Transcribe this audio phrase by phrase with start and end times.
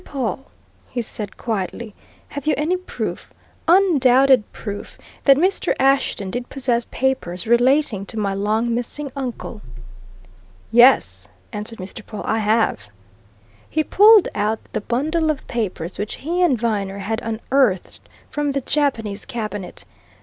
[0.03, 0.47] Pawle,"
[0.89, 1.93] he said quietly,
[2.29, 3.31] "have you any proof
[3.67, 5.75] undoubted proof that Mr.
[5.79, 9.61] Ashton did possess papers relating to my long missing uncle?"
[10.71, 12.03] "Yes," answered Mr.
[12.03, 12.89] Pawle, "I have!"
[13.69, 17.99] He pulled out the bundle of letters which he and Viner had unearthed
[18.31, 19.85] from the Japanese cabinet.